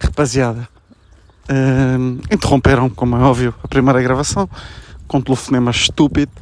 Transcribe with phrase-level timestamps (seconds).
[0.00, 0.68] Rapaziada,
[1.48, 4.48] uh, interromperam, como é óbvio, a primeira gravação
[5.06, 6.32] com um telefonema estúpido.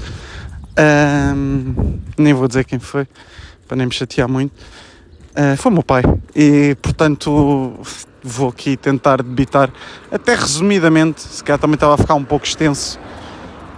[0.79, 3.06] Uh, nem vou dizer quem foi,
[3.66, 4.53] para nem me chatear muito.
[5.32, 6.03] Uh, foi o meu pai.
[6.35, 7.81] E, portanto,
[8.23, 9.71] vou aqui tentar debitar,
[10.11, 12.99] até resumidamente, se calhar também estava a ficar um pouco extenso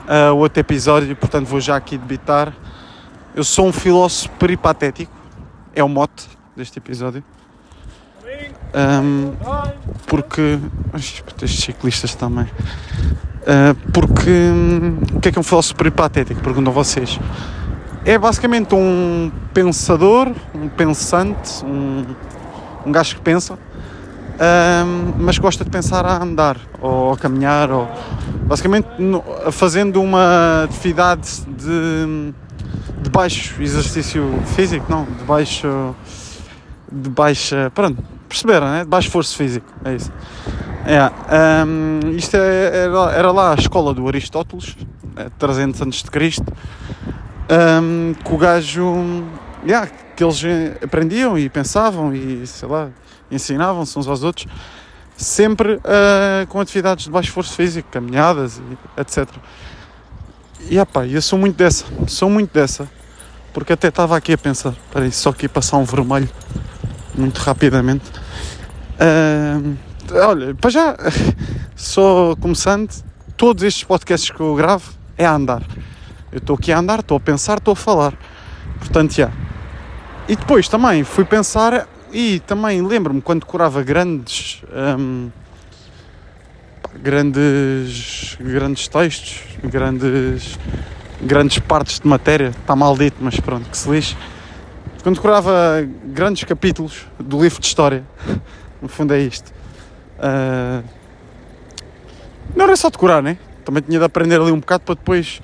[0.08, 2.52] uh, o outro episódio, portanto, vou já aqui debitar.
[3.34, 5.12] Eu sou um filósofo peripatético,
[5.74, 7.22] é o mote deste episódio.
[8.74, 9.32] Um,
[10.06, 10.58] porque.
[10.94, 12.44] Estes ciclistas também.
[12.44, 14.30] Uh, porque.
[15.14, 16.40] O que é que é um filósofo peripatético?
[16.40, 17.18] Perguntam vocês.
[18.04, 22.06] É basicamente um pensador, um pensante, um,
[22.86, 27.86] um gajo que pensa, um, mas gosta de pensar a andar ou a caminhar, ou
[28.46, 32.32] basicamente no, fazendo uma atividade de,
[33.02, 35.94] de baixo exercício físico, não, de baixo.
[36.90, 37.70] de baixa.
[37.74, 38.84] pronto perceberam, né?
[38.84, 40.10] De baixo esforço físico, é isso.
[40.86, 44.76] É, um, isto é, era, era, lá a escola do Aristóteles,
[45.16, 46.50] é, 300 antes de Cristo,
[47.82, 49.24] um, que o gajo,
[49.66, 50.40] yeah, que eles
[50.82, 52.88] aprendiam e pensavam e, sei lá,
[53.30, 54.46] ensinavam-se uns aos outros,
[55.16, 58.58] sempre uh, com atividades de baixo esforço físico, caminhadas,
[58.96, 59.28] e etc.
[60.70, 62.88] E opa, eu sou muito dessa, sou muito dessa,
[63.52, 66.28] porque até estava aqui a pensar, peraí, só aqui passar um vermelho
[67.14, 68.04] muito rapidamente.
[69.00, 69.76] Uh,
[70.14, 70.96] olha, para já,
[71.74, 73.02] sou começante,
[73.36, 75.62] todos estes podcasts que eu gravo é a andar.
[76.32, 78.14] Eu estou aqui a andar, estou a pensar, estou a falar.
[78.78, 79.30] Portanto, já.
[80.28, 84.62] E depois também fui pensar e também lembro-me quando curava grandes.
[84.72, 85.30] Um,
[87.02, 90.58] grandes grandes textos grandes
[91.20, 94.16] grandes partes de matéria está mal dito mas pronto que se lixe
[95.02, 98.04] quando decorava grandes capítulos do livro de história,
[98.80, 99.52] no fundo é isto.
[100.18, 100.84] Uh,
[102.54, 103.38] não era só decorar, né?
[103.64, 105.40] Também tinha de aprender ali um bocado para depois,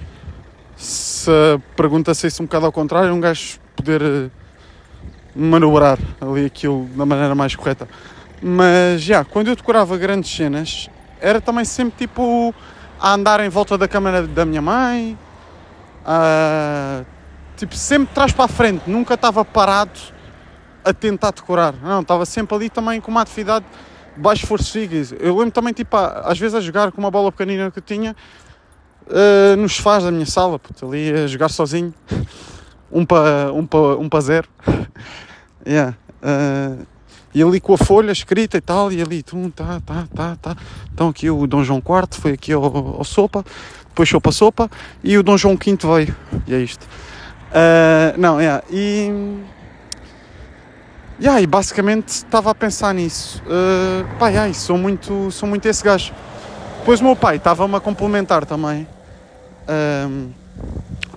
[0.77, 4.31] se a pergunta saísse um bocado ao contrário, um gajo poder uh,
[5.35, 7.89] manobrar ali aquilo da maneira mais correta.
[8.43, 10.91] Mas já, quando eu decorava grandes cenas,
[11.21, 12.55] era também sempre tipo
[13.01, 15.19] a andar em volta da câmara da minha mãe,
[16.05, 17.05] a
[17.57, 19.99] tipo, sempre trás para a frente, nunca estava parado
[20.85, 21.75] a tentar decorar.
[21.83, 23.65] Não, estava sempre ali também com uma atividade
[24.15, 25.21] de baixo esforço físico.
[25.21, 28.15] Eu lembro também, tipo, às vezes a jogar com uma bola pequenina que eu tinha
[29.07, 31.93] uh, nos sofás da minha sala, puto, ali a jogar sozinho,
[32.93, 34.49] um para um pa, um pa zero.
[35.67, 35.97] yeah.
[36.23, 36.87] Uh,
[37.35, 40.57] e ali com a folha escrita e tal, e ali, tum, tá, tá, tá, tá.
[40.93, 43.45] Então aqui o Dom João IV foi aqui ao, ao sopa,
[43.89, 44.71] depois sopa sopa,
[45.05, 46.17] e o Dom João V veio.
[46.47, 46.87] E é isto.
[47.57, 49.11] Uh, não, yeah, e.
[51.19, 53.43] Yeah, e basicamente estava a pensar nisso.
[53.47, 56.13] Uh, pá, yeah, sou, muito, sou muito esse gajo.
[56.81, 58.87] Depois o meu pai estava-me a complementar também.
[59.63, 60.29] Uh,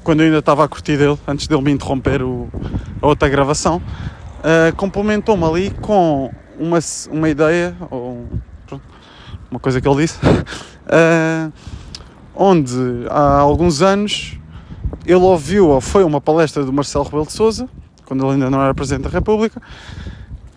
[0.01, 2.49] quando eu ainda estava a curtir dele, antes dele me interromper o,
[3.01, 3.81] a outra gravação,
[4.39, 6.79] uh, complementou-me ali com uma,
[7.11, 8.25] uma ideia, ou
[9.51, 11.51] uma coisa que ele disse, uh,
[12.33, 14.39] onde há alguns anos
[15.05, 17.67] ele ouviu, ou foi uma palestra do Marcelo Rebelo de Souza,
[18.05, 19.61] quando ele ainda não era Presidente da República,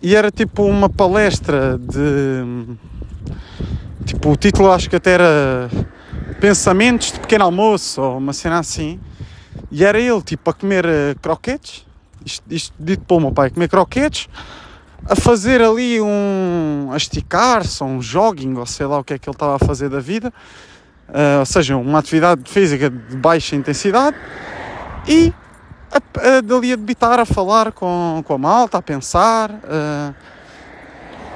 [0.00, 2.76] e era tipo uma palestra de.
[4.04, 5.70] Tipo, o título acho que até era
[6.41, 8.98] Pensamentos de Pequeno Almoço, ou uma cena assim,
[9.70, 11.87] e era ele tipo a comer uh, croquetes,
[12.26, 14.28] isto, isto dito pelo meu pai, comer croquetes,
[15.04, 16.91] a fazer ali um.
[16.93, 19.88] a esticar-se, um jogging, ou sei lá o que é que ele estava a fazer
[19.88, 20.32] da vida
[21.12, 24.17] uh, ou seja, uma atividade física de baixa intensidade
[25.06, 25.33] e
[25.93, 29.50] a, a, dali a debitar, a falar com, com a malta, a pensar.
[29.50, 30.15] Uh,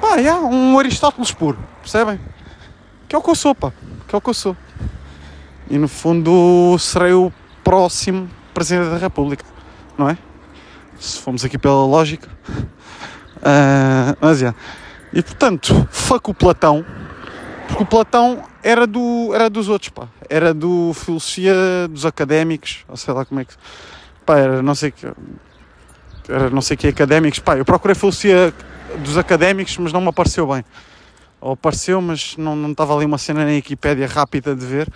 [0.01, 2.19] pá, yeah, um Aristóteles puro, percebem?
[3.07, 3.71] Que é o que eu sou, pá,
[4.07, 4.57] que é o que eu sou.
[5.69, 7.31] E no fundo serei o
[7.63, 9.45] próximo Presidente da República,
[9.97, 10.17] não é?
[10.99, 12.27] Se formos aqui pela lógica.
[13.37, 14.41] Uh, mas.
[14.41, 14.57] Yeah.
[15.13, 16.85] E portanto, fuck o Platão,
[17.67, 20.07] porque o Platão era, do, era dos outros, pá.
[20.29, 21.53] Era do filosofia
[21.89, 23.53] dos académicos, ou sei lá como é que.
[24.25, 25.05] Pá, era não sei que.
[26.29, 27.39] Era não sei que académicos.
[27.39, 28.53] Pá, eu procurei filosofia
[29.03, 30.63] dos académicos, mas não me apareceu bem.
[31.39, 34.91] Ou apareceu, mas não, não estava ali uma cena na Wikipédia rápida de ver.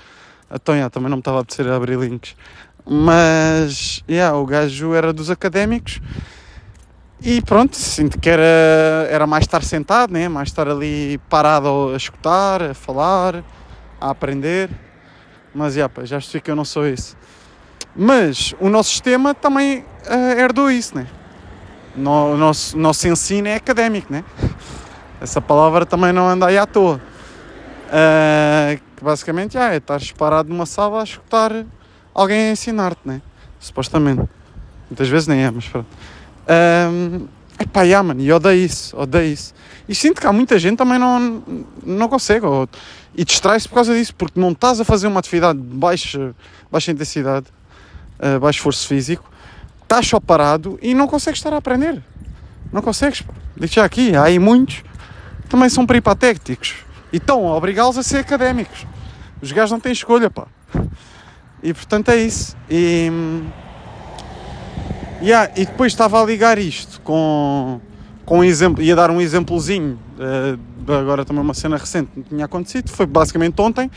[0.53, 2.35] Então, yeah, também não me estava a apetecer abrir links.
[2.85, 6.01] Mas, yeah, o gajo era dos académicos
[7.21, 10.27] e pronto, sinto que era, era mais estar sentado, né?
[10.27, 13.43] mais estar ali parado a escutar, a falar,
[13.99, 14.69] a aprender.
[15.53, 17.15] Mas pá, já percebi que eu não sou isso.
[17.95, 21.07] Mas o nosso sistema também uh, herdou isso, né?
[21.95, 24.23] no, o nosso, nosso ensino é académico, né?
[25.19, 26.99] Essa palavra também não anda aí à toa.
[27.87, 31.65] Uh, basicamente é estar parado numa sala a escutar
[32.13, 33.21] alguém a ensinar-te, né?
[33.59, 34.27] Supostamente.
[34.89, 35.87] Muitas vezes nem é, mas pronto.
[36.51, 37.27] Um,
[37.59, 39.53] epá, yeah, mano, e odeio isso, odeio isso.
[39.87, 41.43] E sinto que há muita gente também não,
[41.85, 42.67] não consegue, ou,
[43.15, 46.35] e distrai-se por causa disso, porque não estás a fazer uma atividade de baixa,
[46.71, 47.47] baixa intensidade,
[48.19, 49.29] uh, baixo esforço físico,
[49.83, 52.01] estás só parado e não consegues estar a aprender.
[52.71, 53.33] Não consegues, pá.
[53.55, 54.83] Digo já aqui, há aí muitos
[55.51, 56.75] também são peripatéticos
[57.11, 58.87] e estão a obrigá-los a ser académicos.
[59.41, 60.47] Os gajos não têm escolha, pá.
[61.61, 62.55] E portanto é isso.
[62.69, 63.11] E,
[65.21, 67.79] yeah, e depois estava a ligar isto com,
[68.25, 72.45] com um exemplo, ia dar um exemplozinho, uh, agora também uma cena recente que tinha
[72.45, 73.89] acontecido, foi basicamente ontem.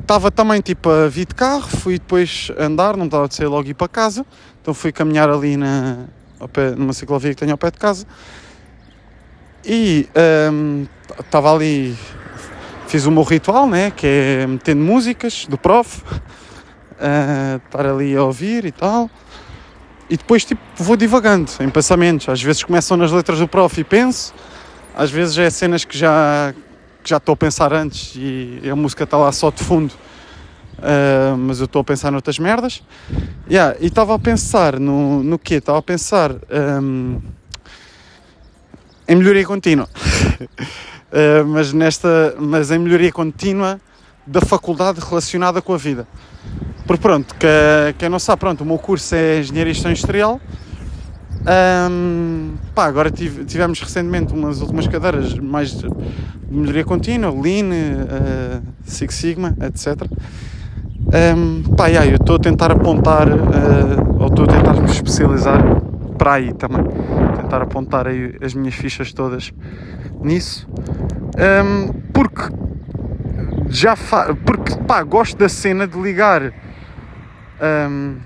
[0.00, 3.68] Estava também tipo a vir de carro, fui depois andar, não estava de sair logo
[3.68, 4.26] ir para casa,
[4.60, 6.06] então fui caminhar ali na,
[6.52, 8.04] pé, numa ciclovia que tenho ao pé de casa
[9.64, 10.08] e
[10.52, 10.86] um,
[11.18, 11.96] estava ali,
[12.88, 18.24] fiz o meu ritual, né, que é metendo músicas do prof, uh, estar ali a
[18.24, 19.08] ouvir e tal.
[20.12, 22.28] E depois tipo, vou divagando em pensamentos.
[22.28, 24.34] Às vezes começam nas letras do prof e penso,
[24.94, 26.54] às vezes é cenas que já,
[27.02, 29.94] que já estou a pensar antes e a música está lá só de fundo.
[30.76, 32.82] Uh, mas eu estou a pensar noutras merdas.
[33.48, 35.54] Yeah, e estava a pensar no, no quê?
[35.54, 37.18] Estava a pensar um,
[39.08, 39.88] em melhoria contínua.
[39.88, 43.80] uh, mas, nesta, mas em melhoria contínua
[44.26, 46.06] da faculdade relacionada com a vida.
[46.86, 47.46] Porque pronto, que,
[47.98, 50.40] quem não sabe, pronto, o meu curso é Engenharia Industrial.
[51.42, 55.88] Um, pá, agora tive, tivemos recentemente umas últimas cadeiras mais de
[56.48, 60.06] melhoria contínua, Lean, uh, Six Sigma, etc.
[61.36, 65.60] Um, pá, yeah, eu estou a tentar apontar, uh, ou estou a tentar me especializar
[66.16, 66.84] para aí também.
[67.36, 69.52] Tentar apontar aí as minhas fichas todas
[70.20, 70.68] nisso.
[71.36, 72.52] Um, porque
[73.68, 73.96] já
[74.44, 76.52] porque pá, gosto da cena de ligar
[77.62, 78.16] um,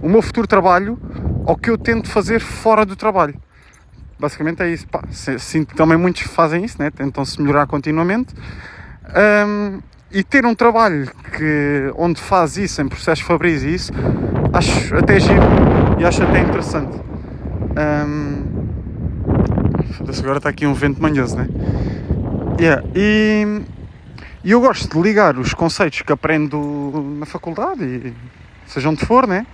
[0.00, 0.98] o meu futuro trabalho
[1.46, 3.34] ao que eu tento fazer fora do trabalho.
[4.18, 4.86] Basicamente é isso.
[4.86, 6.90] Pá, sinto que também muitos fazem isso, né?
[6.90, 8.34] tentam se melhorar continuamente.
[9.46, 9.80] Um,
[10.12, 13.92] e ter um trabalho que, onde faz isso em processos fabris e isso,
[14.52, 15.42] acho até giro
[15.98, 17.00] e acho até interessante.
[17.76, 18.42] Um,
[20.20, 21.48] agora está aqui um vento manhoso, né?
[22.60, 22.84] Yeah.
[22.94, 23.62] E,
[24.44, 28.14] e eu gosto de ligar os conceitos que aprendo na faculdade e
[28.66, 29.46] seja onde for, né?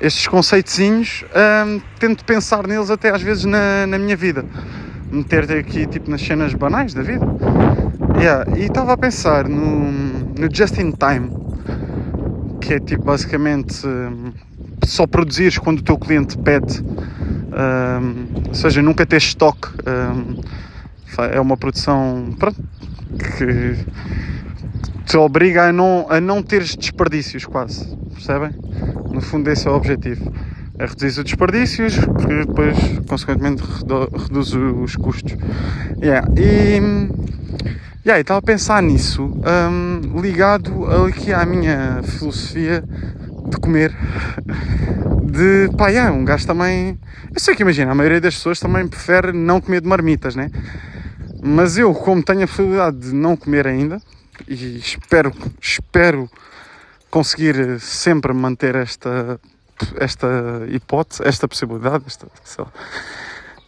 [0.00, 1.24] Estes conceitozinhos,
[1.66, 4.44] hum, tento pensar neles até às vezes na, na minha vida.
[5.10, 7.26] Meter aqui tipo nas cenas banais da vida.
[8.20, 8.44] Yeah.
[8.56, 11.30] E estava a pensar no, no Just in Time,
[12.60, 14.32] que é tipo basicamente hum,
[14.84, 19.68] só produzires quando o teu cliente pede, hum, ou seja, nunca ter estoque.
[21.32, 22.34] É uma produção
[23.18, 23.76] que
[25.06, 28.50] te obriga a não, a não teres desperdícios quase, percebem?
[29.10, 30.32] No fundo esse é o objetivo.
[30.78, 32.76] É reduzir os desperdícios, porque depois,
[33.08, 35.34] consequentemente, reduz os custos.
[36.02, 36.28] Yeah.
[36.36, 37.08] E,
[38.04, 42.84] yeah, estava a pensar nisso, um, ligado aqui à minha filosofia
[43.48, 43.94] de comer.
[45.26, 46.98] De pá, yeah, um gajo também.
[47.34, 50.50] Eu sei que imagina, a maioria das pessoas também prefere não comer de marmitas, né?
[51.46, 54.02] Mas eu, como tenho a possibilidade de não comer ainda,
[54.48, 56.28] e espero, espero
[57.08, 59.40] conseguir sempre manter esta,
[59.94, 60.26] esta
[60.68, 62.26] hipótese, esta possibilidade, esta,
[62.58, 62.72] lá,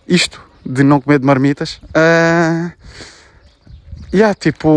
[0.09, 1.81] isto de não comer de marmitas.
[1.95, 2.73] Uh,
[4.13, 4.69] yeah, tipo,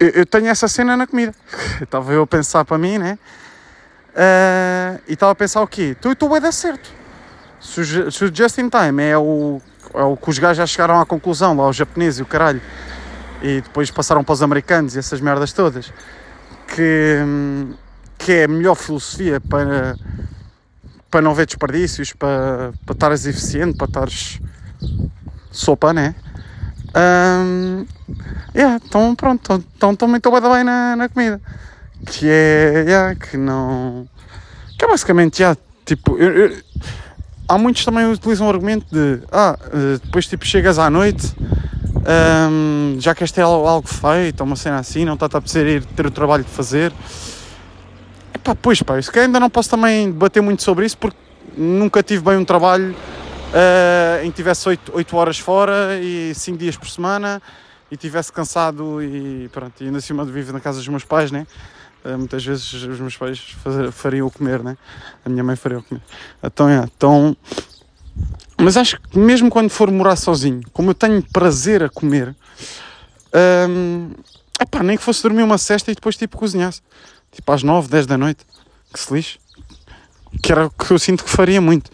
[0.00, 1.32] eu, eu, tenho essa cena na comida.
[1.80, 3.16] Estava eu a pensar para mim, né?
[4.10, 5.96] Uh, e estava a pensar o quê?
[6.00, 6.90] Tu, tu vai dar certo.
[7.60, 7.80] Se
[8.24, 9.62] o Just in Time é o,
[9.94, 12.60] é o que os gajos já chegaram à conclusão, lá os japoneses e o caralho,
[13.42, 15.92] e depois passaram para os americanos e essas merdas todas,
[16.68, 17.18] que,
[18.18, 19.96] que é a melhor filosofia para,
[21.10, 24.40] para não ver desperdícios, para, para estares eficiente, para estares
[25.50, 26.14] sopa, né?
[26.96, 27.86] Um,
[28.54, 31.40] yeah, então pronto, então também estou bem na, na comida.
[32.06, 34.08] Que é, yeah, que não...
[34.78, 36.56] Que é basicamente, yeah, tipo, eu, eu,
[37.50, 41.34] há muitos também utilizam o argumento de, ah, eh, depois tipo chegas à noite
[42.50, 45.84] um, já que este é algo feito, uma cena assim, não está a apetecer ir
[45.84, 46.92] ter o trabalho de fazer.
[48.32, 51.16] Epá, pois pá, isso que ainda não posso também debater muito sobre isso porque
[51.56, 56.56] nunca tive bem um trabalho uh, em que tivesse 8, 8 horas fora e 5
[56.56, 57.42] dias por semana
[57.90, 61.30] e tivesse cansado e pronto, e ainda cima de vivo na casa dos meus pais,
[61.30, 61.46] né?
[62.04, 63.38] Uh, muitas vezes os meus pais
[63.92, 64.76] fariam o comer, né?
[65.24, 66.02] A minha mãe faria o comer.
[66.42, 67.36] Então, é, então.
[68.58, 72.34] Mas acho que mesmo quando for morar sozinho, como eu tenho prazer a comer,
[73.68, 74.10] um,
[74.60, 76.82] epá, nem que fosse dormir uma cesta e depois tipo cozinhasse.
[77.32, 78.44] Tipo às 9, 10 da noite.
[78.92, 79.38] Que se lixe.
[80.42, 81.90] Que era o que eu sinto que faria muito.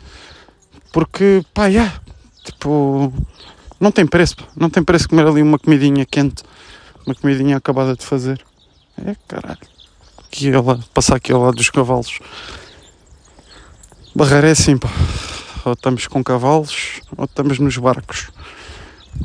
[0.92, 2.00] Porque, pá, yeah,
[2.44, 3.12] tipo,
[3.78, 4.44] não tem preço, pá.
[4.56, 6.42] não tem preço comer ali uma comidinha quente,
[7.04, 8.42] uma comidinha acabada de fazer.
[9.04, 9.75] É caralho.
[10.36, 10.52] Aqui
[10.92, 12.18] passar aqui ao lado dos cavalos.
[14.14, 14.90] Barreira é assim, pá.
[15.64, 18.28] Ou estamos com cavalos ou estamos nos barcos.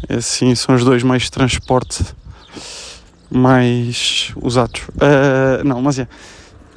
[0.07, 2.05] É assim, são os dois meios de transporte
[3.29, 4.83] mais usados.
[4.83, 6.07] Uh, não, mas é.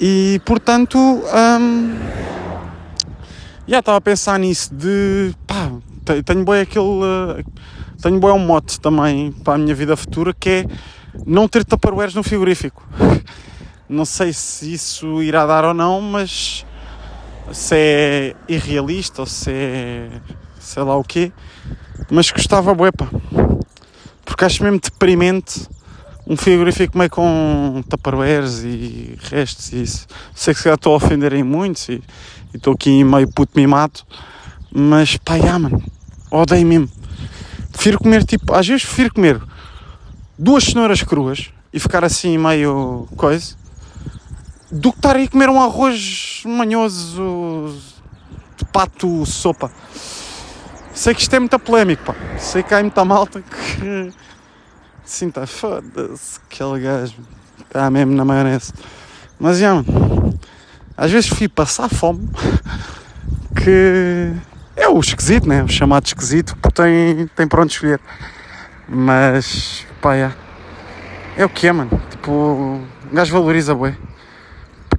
[0.01, 1.97] E portanto, um,
[3.69, 5.71] já estava a pensar nisso de pá,
[6.25, 7.45] tenho bem aquele.
[8.03, 10.67] Tenho bem um mote também para a minha vida futura que é
[11.25, 12.85] não ter tupperwares no frigorífico.
[13.89, 16.65] Não sei se isso irá dar ou não, mas
[17.53, 20.09] se é irrealista ou se é
[20.59, 21.33] sei lá o quê.
[22.11, 23.09] Mas gostava bué, pá.
[24.25, 25.69] Porque acho mesmo deprimente
[26.27, 30.07] um frigorífico meio com tupperwares e restos e isso.
[30.35, 32.03] Sei que se estou a ofender em muitos e
[32.55, 34.01] estou aqui meio puto mimado,
[34.73, 35.83] mas pá, já, mano,
[36.31, 36.89] odeio mesmo.
[37.71, 39.41] Prefiro comer tipo, às vezes prefiro comer
[40.39, 43.55] duas cenouras cruas e ficar assim meio coisa,
[44.75, 47.77] do que estar aí a comer um arroz manhoso
[48.57, 49.71] de pato sopa.
[50.93, 52.15] Sei que isto é muito polémico, pá.
[52.39, 54.13] Sei que há muita malta que
[55.05, 57.15] Sim, tá foda-se, aquele gajo
[57.61, 58.73] está mesmo na maionese.
[59.39, 60.39] Mas, já, mano,
[60.97, 62.29] às vezes fui passar fome,
[63.63, 64.33] que
[64.75, 65.63] é o esquisito, né?
[65.63, 68.01] O chamado esquisito, porque tem, tem para onde escolher.
[68.89, 70.33] Mas, pá, é.
[71.37, 72.01] é o que é, mano.
[72.11, 73.95] Tipo, o gajo valoriza, bué,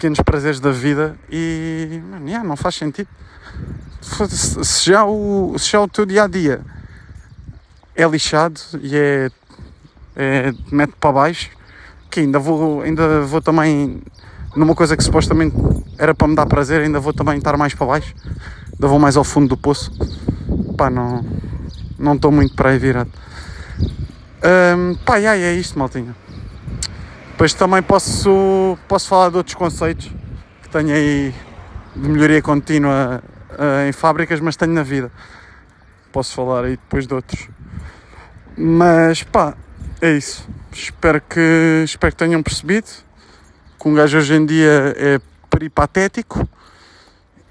[0.05, 3.07] pequenos prazeres da vida e, mano, yeah, não faz sentido.
[4.29, 6.61] Se já, o, se já o teu dia a dia
[7.95, 9.31] é lixado e é
[10.15, 11.49] é, mete para baixo,
[12.09, 14.01] que ainda vou, ainda vou também
[14.55, 15.55] numa coisa que supostamente
[15.97, 18.13] era para me dar prazer, ainda vou também estar mais para baixo,
[18.73, 19.91] ainda vou mais ao fundo do poço.
[20.77, 21.25] Pá, não
[21.97, 23.09] não estou muito para aí virado.
[24.77, 26.15] Um, pá, aí é isto, maltinha.
[27.35, 30.09] Depois também posso, posso falar de outros conceitos
[30.63, 31.35] que tenho aí
[31.93, 35.11] de melhoria contínua uh, em fábricas, mas tenho na vida.
[36.13, 37.49] Posso falar aí depois de outros.
[38.57, 39.53] Mas pá,
[39.99, 40.47] é isso.
[40.71, 42.87] Espero que, espero que tenham percebido
[43.77, 46.47] que um gajo hoje em dia é peripatético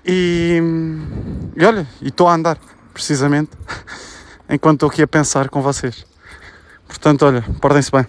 [0.02, 0.62] e,
[1.54, 2.58] e olha, e estou a andar,
[2.94, 3.50] precisamente,
[4.48, 6.06] enquanto estou aqui a pensar com vocês.
[6.88, 8.06] Portanto, olha, portem-se bem.